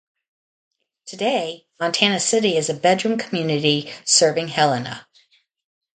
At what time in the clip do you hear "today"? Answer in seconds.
1.05-1.67